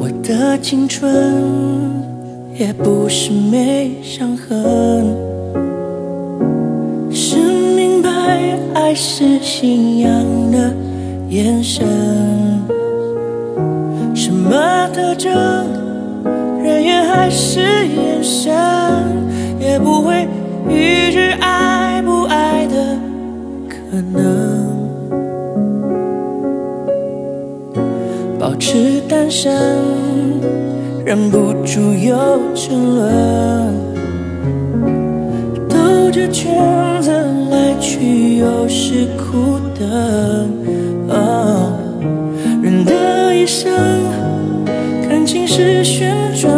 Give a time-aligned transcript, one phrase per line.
[0.00, 1.10] 我的青春
[2.54, 5.16] 也不是没伤痕，
[7.10, 7.36] 是
[7.74, 10.10] 明白爱是信仰
[10.50, 10.74] 的
[11.28, 11.86] 眼神，
[14.14, 15.87] 什么特征？
[17.18, 18.54] 爱是眼神，
[19.58, 20.28] 也不会
[20.70, 22.96] 预知爱不爱的
[23.68, 24.68] 可能。
[28.38, 29.52] 保持单身，
[31.04, 32.16] 忍不住又
[32.54, 33.74] 沉沦，
[35.68, 37.10] 兜着圈子
[37.50, 39.88] 来去，又是苦等。
[41.08, 41.72] 哦，
[42.62, 43.72] 人的一生，
[45.08, 46.57] 感情是旋转。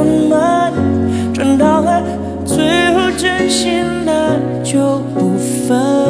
[5.70, 6.09] found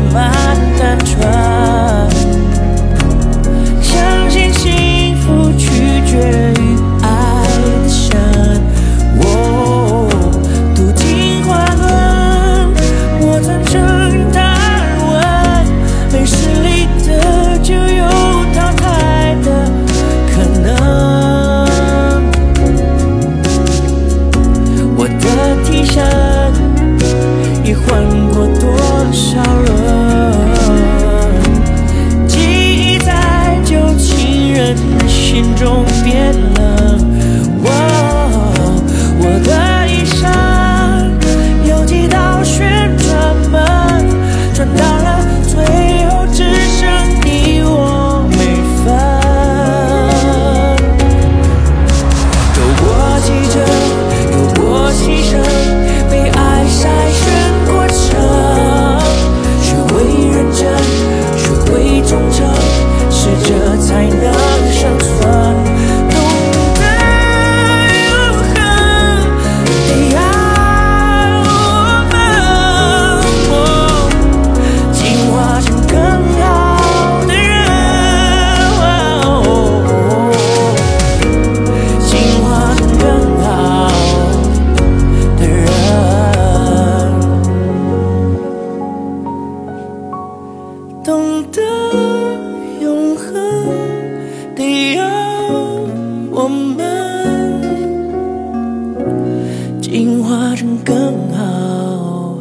[0.00, 0.29] my mind.
[35.06, 36.98] 心中变了
[100.60, 102.36] 成更好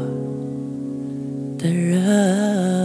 [1.58, 2.79] 的人。